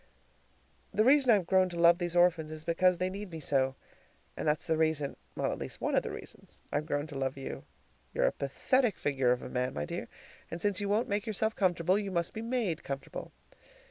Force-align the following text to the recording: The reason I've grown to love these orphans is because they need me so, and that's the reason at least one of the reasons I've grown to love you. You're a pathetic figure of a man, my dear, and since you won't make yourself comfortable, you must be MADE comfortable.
The 0.91 1.03
reason 1.05 1.29
I've 1.29 1.45
grown 1.45 1.69
to 1.69 1.79
love 1.79 1.99
these 1.99 2.15
orphans 2.15 2.51
is 2.51 2.63
because 2.63 2.97
they 2.97 3.11
need 3.11 3.29
me 3.29 3.39
so, 3.39 3.75
and 4.35 4.47
that's 4.47 4.65
the 4.65 4.75
reason 4.75 5.15
at 5.37 5.59
least 5.59 5.79
one 5.79 5.93
of 5.93 6.01
the 6.01 6.09
reasons 6.09 6.59
I've 6.73 6.87
grown 6.87 7.05
to 7.05 7.15
love 7.15 7.37
you. 7.37 7.65
You're 8.11 8.25
a 8.25 8.31
pathetic 8.31 8.97
figure 8.97 9.31
of 9.31 9.43
a 9.43 9.47
man, 9.49 9.75
my 9.75 9.85
dear, 9.85 10.07
and 10.49 10.59
since 10.59 10.81
you 10.81 10.89
won't 10.89 11.07
make 11.07 11.27
yourself 11.27 11.55
comfortable, 11.55 11.99
you 11.99 12.09
must 12.09 12.33
be 12.33 12.41
MADE 12.41 12.83
comfortable. 12.83 13.31